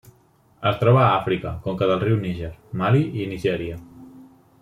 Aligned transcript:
Es 0.69 0.77
troba 0.83 1.01
a 1.07 1.11
Àfrica: 1.17 1.51
conca 1.67 1.89
del 1.91 2.01
riu 2.05 2.17
Níger, 2.25 2.51
Mali 2.83 3.03
i 3.25 3.31
Nigèria. 3.35 3.77